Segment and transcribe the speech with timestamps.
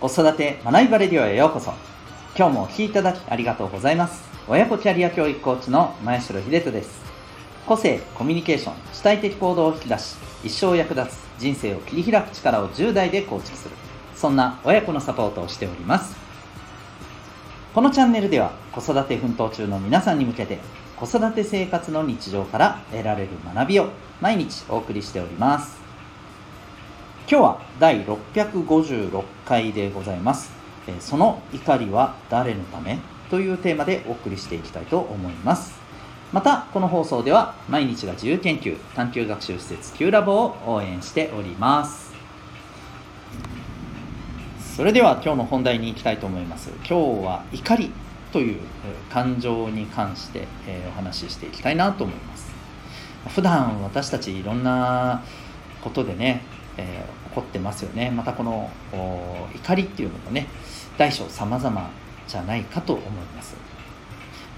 [0.00, 1.74] 子育て学びバレディオへようこそ。
[2.34, 4.24] 今日もお聴きいただきありがとうございます。
[4.48, 7.02] 親子キャリア教育コーチの前城秀人です。
[7.66, 13.74] 個性コミュニケーション主体的行動を引き出し一生役立つ人生を切り開く力を10代で構築する。
[14.16, 16.16] そんな親子のサポートをしております。
[17.74, 20.60] このチャンネルでは子育て奮闘中の皆さんに向けて
[20.96, 23.90] 子育て生活の日常から得られる学びを
[24.22, 25.89] 毎日お送りしております。
[27.30, 30.50] 今日は第656回でございます。
[30.98, 32.98] その怒りは誰のため
[33.30, 35.78] というテーマでお送りしていきたいと思います。
[36.32, 42.12] またこの放送では毎日が自由研究探究学習施設 Q ラボを応援しております。
[44.76, 46.70] それでは今日の本題に行きたいと思います。
[46.78, 47.92] 今日は怒り
[48.32, 48.60] という
[49.08, 50.48] 感情に関して、
[50.88, 52.50] お話ししていきたいなと思います。
[53.28, 55.22] 普段私たちいろんな
[55.80, 56.42] ことでね、
[56.80, 58.10] えー、起こってますよね。
[58.10, 58.70] またこの
[59.54, 60.46] 怒りっていうのもね
[60.96, 61.90] 大小様々
[62.26, 63.54] じゃないかと思います。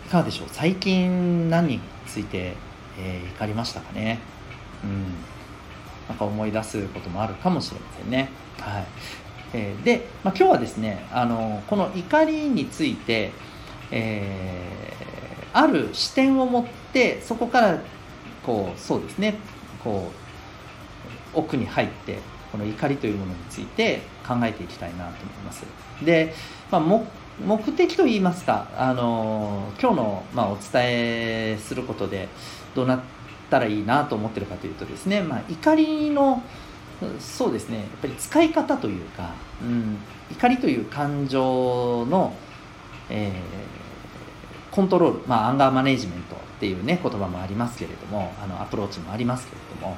[0.07, 0.47] いかがでしょう？
[0.53, 2.55] 最近何について、
[2.99, 4.21] えー、怒りましたかね？
[4.85, 5.05] うん。
[6.09, 8.29] なんか思い出すこともあるかもしれませんね。
[8.59, 8.85] はい。
[9.55, 13.33] えー、で、まあ、今日はですねあのこの怒りについて、
[13.91, 17.79] えー、ある視点を持ってそこから
[18.45, 19.35] こうそうですね。
[19.83, 20.22] こう
[21.35, 22.19] 奥に入って
[22.53, 25.65] この怒りというものについて考えていきたいなと思います。
[26.05, 26.35] で、
[26.71, 32.29] まあ、目的といいますか、あの今日の、まあ、お伝えすることで
[32.75, 33.01] どうなっ
[33.51, 36.43] たらいいなと思ってるかというとですね、まあ、怒りの
[37.19, 39.31] そうですねやっぱり使い方というか、
[39.63, 39.99] うん、
[40.31, 42.35] 怒りという感情の、
[43.09, 49.97] えー、コントロール、まあ、アンガーマネジメントっていうね言葉もありますけれどもあのアプローチもありますけれども、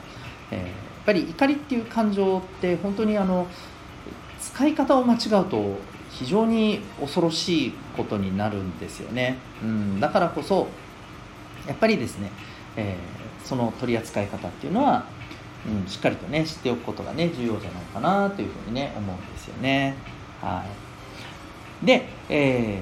[0.51, 3.47] えーぱり怒りっていう感情って本当にあの
[4.41, 5.77] 使い方を間違うと
[6.11, 10.69] 非常に恐ろしいことになるんですよね、うん、だからこそ
[11.67, 12.31] やっぱりですね、
[12.77, 15.07] えー、その取り扱い方っていうのは、
[15.67, 19.97] うん、しっかりとね知っておくことがね重要じゃないかなというふうにね思うんですよね。
[20.41, 20.65] は
[21.83, 21.87] い。
[21.87, 22.81] で、え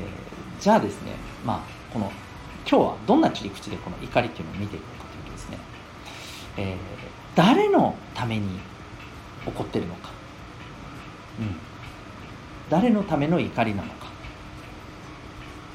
[0.59, 1.13] ー、じゃあですね
[1.45, 1.61] まあ
[1.93, 2.11] この
[2.69, 5.59] 今日はどんな切り口でこの怒りっていうのを見ていくかというとですね、
[6.57, 8.59] えー誰のために
[9.45, 10.11] 起こってるのか、
[11.41, 11.57] うん、
[12.71, 14.07] 誰のための怒りなのか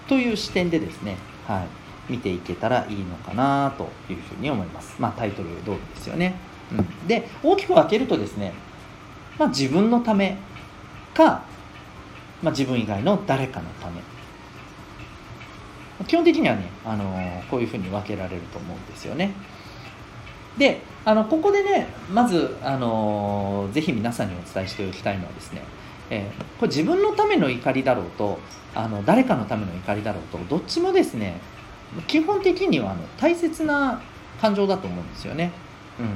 [0.08, 1.66] という視点でですね、は
[2.10, 4.96] い、見ていけたらいいのかなというふうに思います。
[5.00, 6.36] まあ、タイトル通りですよね。
[6.72, 8.54] うん、で大きく分けるとですね、
[9.40, 10.38] まあ、自分のため
[11.14, 11.44] か、
[12.44, 14.02] まあ、自分以外の誰かのため
[16.06, 19.34] 基本的にはね、あのー、こういうふうに分けられると思うんですよね。
[20.58, 25.62] であのここでねまず、あのぜひ皆さんにお伝えしておきたいのはですね、
[26.10, 28.40] えー、これ自分のための怒りだろうと
[28.76, 31.40] あの誰かのための怒りだろうとどっちもですね
[32.08, 34.02] 基本的にはあの大切な
[34.42, 35.54] 感情だと思うんですよね。
[35.98, 36.10] うん、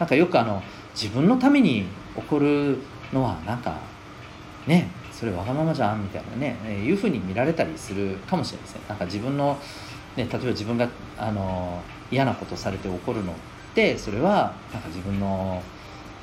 [0.00, 0.60] なんかよくあの
[0.92, 1.84] 自分のために
[2.16, 2.78] 起こる
[3.12, 3.78] のはなんか
[4.66, 8.82] ねそれわがままじゃんみたいなね、えー、いうふうに見られたりするかもしれません。
[8.88, 9.56] なんか自分の、
[10.16, 11.80] ね、例えば自分があの
[12.10, 13.34] 嫌なことされて怒るのっ
[13.74, 15.62] てそれはなんか自分の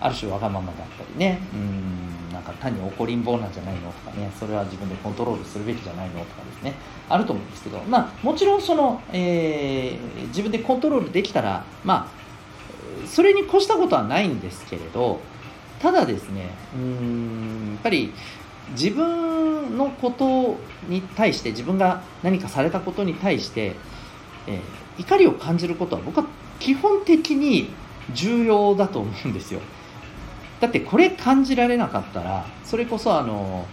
[0.02, 1.42] ある種わがままだったりね。
[1.54, 4.32] うんなんか単に怒りん坊なんじゃないのとかね。
[4.40, 6.74] それは自分でコントロールするべきじゃないのとかですね。
[7.10, 7.80] あると思うんですけど。
[7.80, 12.20] まあもちろんその、えー、自分でコントロールできたらまあ
[13.08, 15.20] それに越したことはないんですけれど
[15.82, 18.14] ただですねうんやっぱり
[18.72, 20.58] 自分のこと
[20.88, 23.76] に対して自分が何かされたことに対して、
[24.48, 26.28] えー、怒りを感じることは僕は
[26.60, 27.70] 基本的に
[28.14, 29.62] 重要だと思うんですよ。
[30.60, 33.66] だってこれ感じられなかったらそれこそあの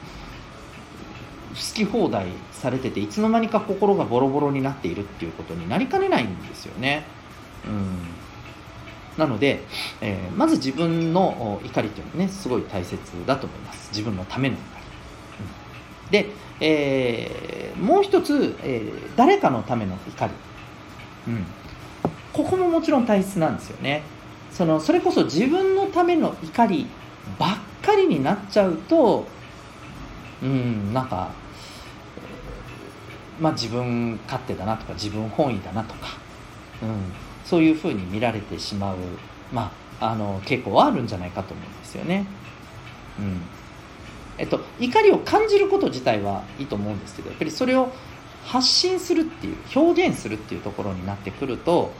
[1.54, 7.04] 好き放題されてていつの間にか心がボロボロになっているっていうことになりかねないんですよね。
[7.66, 9.18] うん。
[9.18, 9.62] なので、
[10.00, 13.88] えー、まず自分の怒りというのはねすごい大切だと思います。
[13.90, 14.84] 自分のための怒り、
[16.04, 16.30] うん、で、
[16.60, 20.32] えー、もう一つ、えー、誰かのための怒り、
[21.28, 21.46] うん、
[22.36, 24.02] ここももちろん大切なんですよね
[24.52, 26.86] そのそれこそ自分のための怒り
[27.38, 29.26] ばっかりになっちゃうと
[30.42, 31.30] うんなんか
[33.40, 36.18] まあ自分勝手だなとか自分本位だなとか、
[36.82, 37.12] うん、
[37.44, 38.96] そういうふうに見られてしまう、
[39.50, 42.26] まあ、あの傾向はあるんじゃないかと思うんですよね。
[43.18, 43.40] うん
[44.38, 47.90] えっと、怒りを感じること自体はいいと思うんですけどやっぱりそれを
[48.46, 51.92] 発信するっていう表現するっていうところになってくると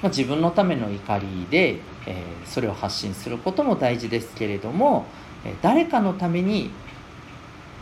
[0.00, 5.06] まあ、自分のための怒りで、えー、それを発信することも大事ですけれども、
[5.44, 6.70] え、誰かのためにやっ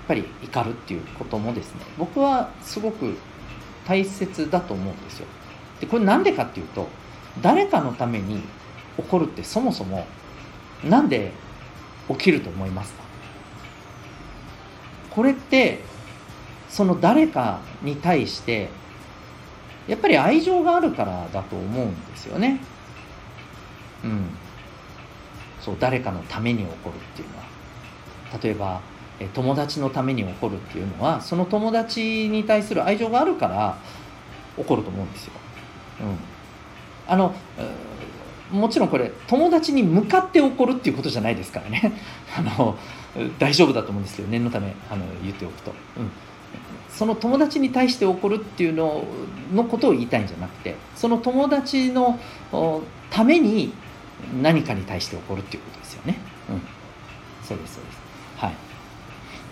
[0.09, 3.19] ぱり怒るっていうこともですね僕はすごく
[3.87, 5.27] 大切だと思うんですよ。
[5.81, 6.89] でこれなんでかっていうと
[7.43, 8.41] 誰かのために
[8.97, 10.07] 怒るってそもそも
[10.83, 11.33] なんで
[12.09, 13.03] 起きると思いますか？
[15.11, 15.81] これって
[16.77, 18.69] その誰かに対して
[19.89, 22.61] やっぱり愛情があるからだと思うんですよね。
[24.05, 24.27] うん。
[25.59, 27.45] そう誰かのために起こるっていうのは。
[28.43, 28.83] 例えば
[29.33, 33.79] 友達のために起こるっていうのはその友達に対する愛情があるから
[34.59, 35.33] 起こると思うんですよ。
[36.03, 36.19] うん、
[37.07, 37.35] あの
[38.51, 41.93] もちろんこれ友達に向かって起こるっていうことじゃないですからね。
[42.37, 42.77] あの
[43.39, 46.11] 大丈夫だと思うんですけど念のためあの言っておくと、うん、
[46.91, 49.05] その友達に対して起こるっていうの
[49.53, 52.19] のことを言いたいんじゃなくてその友達の
[53.11, 53.73] ために
[54.43, 56.19] 何かに対して起こるっていうことですよね。
[56.49, 56.63] うん、
[57.47, 57.99] そうですそうです。
[58.37, 58.55] はい。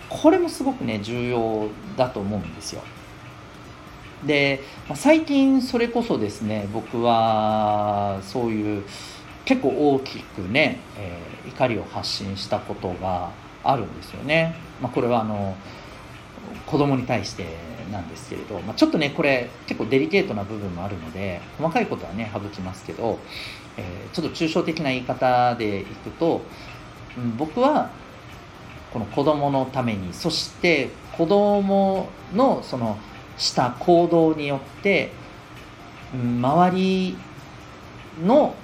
[0.09, 1.67] これもすごくね重要
[1.97, 2.81] だと思うんですよ。
[4.25, 4.61] で
[4.95, 8.83] 最近それこそですね僕はそういう
[9.45, 13.29] 結構大きくね、えー、怒りを発信したことが
[13.63, 14.55] あるんですよね。
[14.81, 15.55] まあ、これはあの
[16.65, 17.45] 子供に対して
[17.91, 23.19] なんですけれど、まあ、ちょっとねこれ結構デリケートな部分もあるので細かいことはね省きますけど、
[23.77, 26.41] えー、ちょっと抽象的な言い方でいくと、
[27.17, 27.91] うん、僕は
[28.91, 32.97] この子供のためにそして子供のその
[33.37, 35.11] した行動によって
[36.13, 37.17] うん周り
[38.23, 38.55] の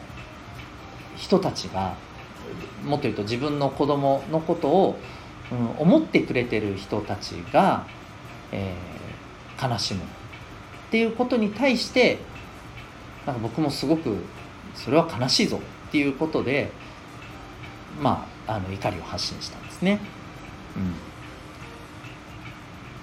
[1.17, 1.95] 人たちが
[2.85, 4.99] もっと言うと自分の子供のことを、
[5.51, 7.85] うん、思ってくれてる人たちが、
[8.51, 10.03] えー、悲しむっ
[10.91, 12.19] ていうことに対して
[13.25, 14.15] なんか僕もすごく
[14.75, 15.59] それは悲しいぞ
[15.89, 16.71] っていうことで
[18.01, 19.99] まああの怒りを発信したんですね。
[20.75, 21.11] うん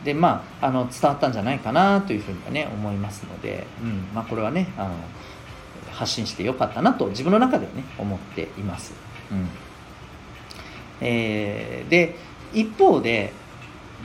[0.04, 4.94] でまああの伝わったんじゃないかなというふうにはね思いますので、うんまあ、これはねあの
[5.92, 8.94] 発信してよかったなと自分の中ではね思っています。
[9.30, 9.48] うん
[11.00, 12.16] えー、で
[12.52, 13.32] 一方で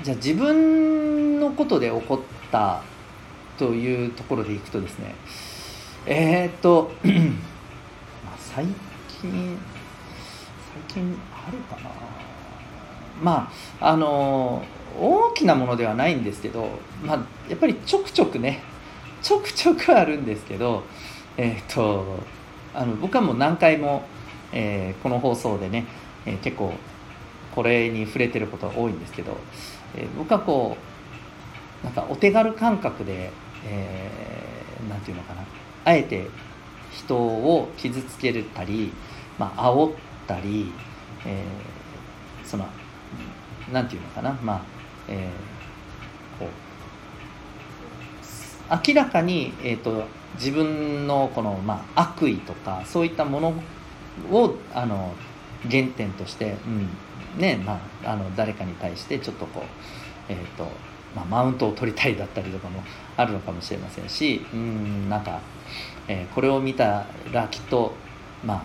[0.03, 2.81] じゃあ自分のことで起こった
[3.57, 5.15] というところでいくとですね
[6.05, 8.65] えー、っと まあ最
[9.21, 9.57] 近
[10.87, 11.91] 最近あるかな。
[13.21, 14.63] まああの
[14.99, 16.69] 大きなものではないんですけど、
[17.03, 18.61] まあ、やっぱりちょくちょくね
[19.21, 20.83] ちょくちょくあるんですけど、
[21.37, 22.19] えー、っと
[22.73, 24.03] あの僕はもう何回も、
[24.51, 25.85] えー、この放送でね、
[26.25, 26.73] えー、結構
[27.53, 29.37] これに触れてることが多いんですけど、
[29.95, 30.77] え僕はこ
[31.81, 33.31] うなんかお手軽感覚で
[33.63, 35.43] 何、えー、て言うのかな。
[35.85, 36.27] あえて
[36.91, 38.93] 人を傷つけたり、
[39.37, 39.93] まあ煽っ
[40.27, 40.71] たり、
[41.25, 41.43] え
[42.43, 42.67] その
[43.71, 44.39] 何て言うのかな。
[44.41, 44.61] まあ
[45.07, 46.73] えー、こう
[48.87, 50.05] 明らかに、えーと、
[50.35, 53.53] 自分のこの、まあ、悪意とかそういったもの
[54.31, 55.13] をあの
[55.69, 56.89] 原点として、うん。
[57.37, 59.63] ねまあ、あの誰かに対してちょっとこう、
[60.29, 60.67] えーと
[61.15, 62.83] まあ、マウントを取りたいだったりとかも
[63.17, 65.41] あるのかもしれませんしうんなんか、
[66.07, 67.93] えー、これを見たらきっと、
[68.43, 68.63] まあ、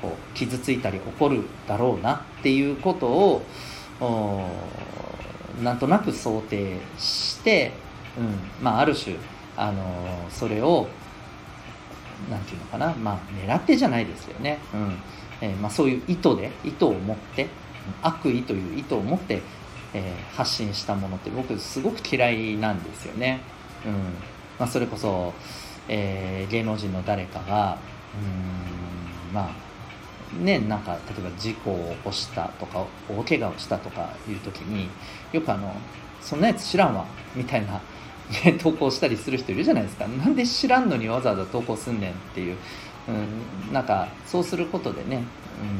[0.00, 3.42] こう傷ついたり怒るだろうなっていうことを
[4.00, 4.42] お
[5.62, 7.72] なんとなく想定して、
[8.18, 9.16] うんまあ、ある種、
[9.56, 10.88] あのそれを
[12.28, 14.96] なんていうのかな、まあ、狙ってじゃないですよね、うん。
[15.44, 17.48] えー、まあ、そういう意図で意図を持って
[18.02, 19.42] 悪意という意図を持って、
[19.92, 23.40] えー、発信したものって僕すごく嫌いなんですよね、
[23.84, 23.92] うん。
[24.58, 25.34] まあ、それこそ、
[25.88, 27.78] えー、芸能人の誰かが
[28.14, 29.64] うんまあ
[30.42, 34.88] ね、なんか例えば事故を起こしたとか大怪我をしたとかいう時に
[35.32, 35.72] よくあの
[36.20, 37.04] 「そんなやつ知らんわ」
[37.36, 37.80] みたいな、
[38.60, 40.06] 投稿したりする人いるじゃないですか。
[40.06, 42.56] なんで知らんのにわざわざ投稿すんねんっていう、
[43.08, 45.24] うん、なんかそうすることでね、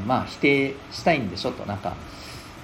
[0.00, 1.94] うん、まあ否定したいんでしょとなんか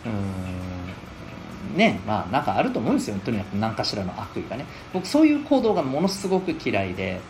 [0.07, 7.21] うんねまあなんかあると思うんですよとにかく何かしらの悪意がね僕そういう行動がものすごく嫌いで、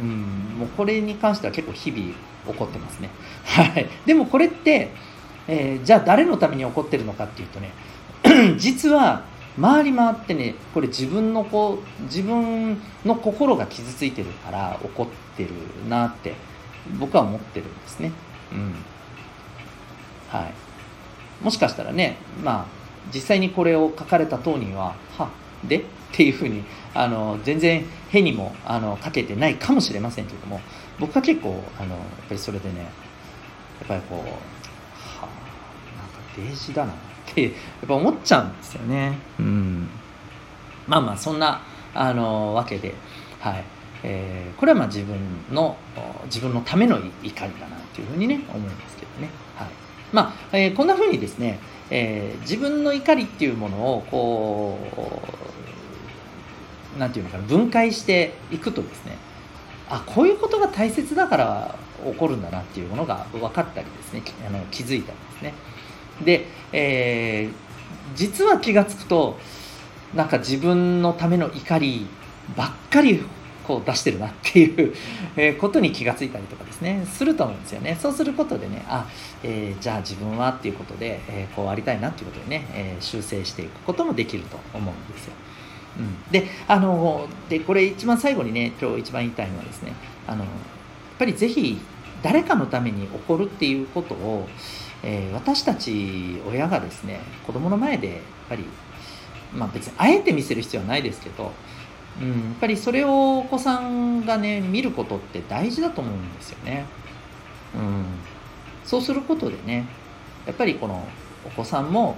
[0.00, 2.14] うん、もうこれに関しては結構日々
[2.46, 3.10] 起こってますね。
[3.44, 3.86] はい。
[4.06, 4.90] でもこれって、
[5.46, 7.72] えー、じゃあ誰のために起こってるのかっていうとね、
[8.56, 9.22] 実は
[9.60, 15.50] 回り回ってね、これ自分のこう、自分の心が傷ついてるから起こってる
[15.88, 16.34] なって
[16.98, 18.12] 僕は思ってるんですね。
[18.52, 18.74] うん。
[20.28, 20.54] はい。
[21.44, 22.66] もしかしたらね、まあ、
[23.12, 25.30] 実際にこれを書かれた当人は、は、
[25.64, 25.84] で？
[26.08, 30.58] っていうふうにあの全然へにもあのかけてないかもしれませんけども
[30.98, 32.86] 僕は結構あのやっぱりそれでねや
[33.84, 34.38] っぱりこうはなんか
[36.34, 36.94] デージだな
[37.28, 37.52] っってやっ
[37.86, 39.18] ぱ思っちゃうんですよね。
[39.38, 39.88] うん、
[40.86, 41.62] まあまあそんな
[41.94, 42.94] あのわけで、
[43.40, 43.64] はい
[44.02, 45.16] えー、これはまあ自分
[45.52, 45.76] の
[46.26, 49.28] 自分のための怒りだなというふうにね思いますけどね。
[49.56, 49.68] はい
[50.12, 51.58] まあえー、こんなふうにですね、
[51.90, 54.78] えー、自分の怒りっていうものをこ
[56.96, 59.18] うなんていうのかな分解していくとですね
[59.90, 65.54] あこういうことが大切だから起こるんだなっていうものが分かったりですねあの気づいたりですね
[66.24, 69.38] で、えー、実は気が付くと
[70.14, 72.06] なんか自分のための怒り
[72.56, 73.24] ばっかり
[73.66, 74.94] こう出してるなっていう
[75.36, 77.04] えことに気がついたりとかですね。
[77.06, 77.98] すると思うんですよね。
[78.00, 79.06] そうすることでねあ、
[79.42, 85.34] えー、じゃあ自分はっていうことで、えー、こうありたいなっていうことでね、えー、修正していくこともできると思うんですよ、
[85.98, 89.92] うん、であのでこれ一番最後にね今日一番言いたいのはですね
[90.26, 90.52] あのやっ
[91.18, 91.78] ぱりぜひ
[92.22, 94.48] 誰かのために起こるっていうことを、
[95.02, 98.64] え私たち親がですね子供の前でやっぱり
[99.54, 101.52] まあ別にあえて見せる必要はないですけど
[102.20, 106.84] うん、やっぱりそれをお子さんがね見ることって大事だと思うんですよね。
[107.74, 108.04] うん、
[108.84, 109.86] そうすることでね
[110.46, 111.06] やっぱりこの
[111.46, 112.16] お子さんも、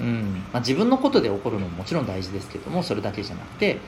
[0.00, 3.78] うんまあ、自分のことで起こるのももちろん大事ですけどもそれだけじゃなくてやっ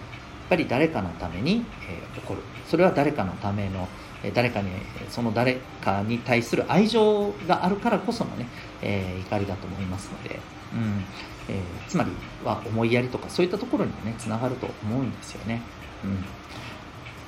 [0.48, 3.88] ぱり誰かのために、えー、起こるそれは誰かのための
[4.32, 4.70] 誰かに
[5.10, 8.46] その誰かに対する愛情があるからこそのね、
[8.82, 10.40] え、怒りだと思いますので、
[10.72, 11.04] うん。
[11.48, 12.10] え、つまり
[12.44, 15.60] は思いやりとかそういったところにもねつながると思うんですよね。
[16.04, 16.24] うん。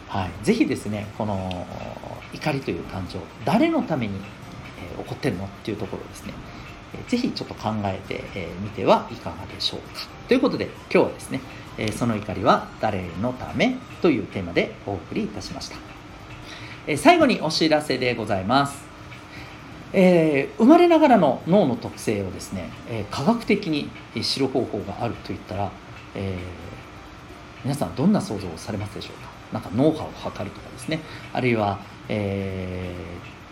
[0.09, 1.67] はい、ぜひですねこの
[2.33, 4.15] 怒りという感情誰のために、
[4.81, 6.33] えー、起こってるのっていうところですね、
[7.09, 8.25] ぜひちょっと考えて
[8.63, 10.07] み、てはいかがでしょうか。
[10.29, 11.41] ということで今日はですね、
[11.93, 15.77] その怒りは誰のためというテーマでお送りいたしました、
[16.89, 18.87] え、最後にお知らせでございます。
[19.93, 23.91] えー、生まれながらの脳の特性をですね、え、科学的に
[24.23, 25.73] 知る方法があるといったら、
[26.15, 29.29] えー、皆さんどんな想像をされますでしょうか？
[29.53, 31.01] なんか脳波を測るとかですね。
[31.33, 32.95] あるいは、え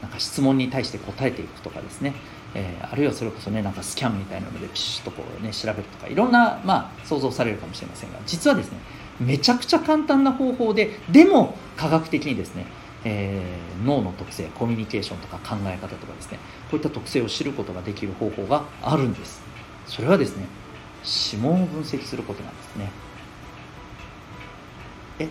[0.01, 2.15] ー、なんか質問に対して答えていくとかですね、
[2.55, 8.79] えー、あるいはそれこそねなんかスキャンみたいなのでピシッとこうね調べるとかいろんな、まあ、想像されるかもしれませんが実はですね
[9.19, 12.67] めちゃくちゃ簡単な方法ででも科学的にですね
[13.05, 16.39] えー、脳の特性コミュニケーションとか考え方とかですね
[16.71, 19.43] こういった特性を知ることができる方法があるんです。
[19.87, 20.47] それはですね
[21.31, 22.91] 指紋を分析することなんですね。
[25.19, 25.29] え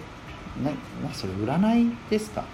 [0.63, 0.69] な
[1.07, 2.45] なそれ占いですか？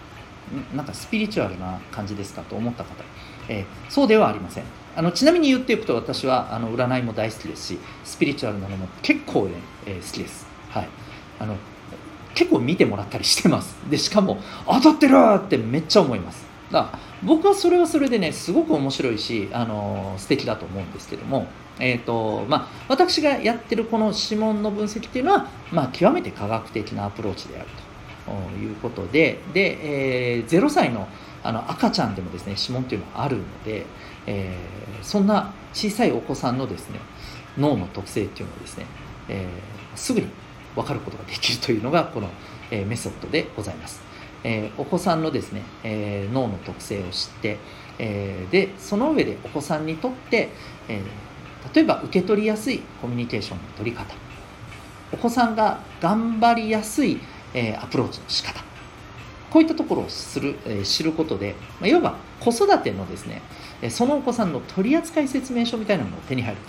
[0.74, 3.04] なんかスピリチュアルな感じですかと思った方、
[3.50, 4.64] えー、そうではありません。
[4.96, 10.48] あのちなみに言っていくと私はあの占いも大好きですしスピリチュアルなのも結構ね、えー、好きです。
[10.70, 10.90] はい。
[11.40, 11.56] あの
[12.40, 13.76] 結構見てもらったりしてます。
[13.90, 16.46] でしかも当たってるってめっちゃ思います。
[16.72, 21.48] だから僕はそれはそれでねすごく面白いしあの素敵だと思うんですけども。
[21.82, 27.90] えーとまあ、私がやってるこの指紋の分析っていうのは、まあ、極めて科学的なアプローチであると。
[28.62, 29.40] いうことで。
[29.54, 31.08] で、えー、0歳の
[31.42, 33.86] あの赤ちゃんでもですね指紋っていうのはあるので、
[34.28, 37.00] えー、そんな小さいお子さんのですね
[37.58, 38.86] 脳の特性っていうのをですね、
[39.30, 40.28] えー、すぐに
[40.76, 42.30] 分かることができるというのがこの、
[42.72, 44.02] えメソッドでございます。
[44.44, 47.58] えお子さんのですね、え脳の特性を知って、
[47.98, 50.50] えでその上でお子さんにとって、
[50.88, 51.02] え
[51.74, 54.16] 例えば受け取りやすいコミュニケーションの取り方
[55.12, 57.20] お子さんが頑張りやすい、
[57.54, 58.64] えアプローチの仕方
[59.50, 63.42] こういったところをする、え知ることで、まいわば子育てのですね
[63.82, 66.62] えそのお子さんの取扱説明書みたいなものを手に入る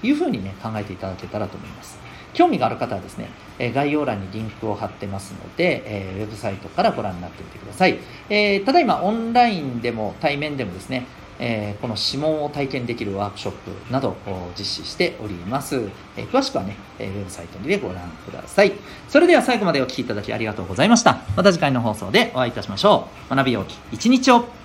[0.00, 1.98] というふうにね考えていただけたらと思います。
[2.34, 7.98] 興味がある方はですね、え概要欄にリンクを貼ってますので、えウェブサイトからご覧になってみてください。
[8.28, 11.06] えただいまオンラインでも対面でもですね、
[11.38, 14.14] えこの指紋を体験できるワークショップなどを
[14.56, 15.88] 実施しております。
[16.16, 18.72] え詳しくはね、えウェブサイトでご覧ください。
[19.08, 21.18] それでは最後までお聴きいただきありがとうございました。
[21.36, 23.34] また次回の放送でお会いいたしましょう。
[23.34, 24.61] 学びようき一日を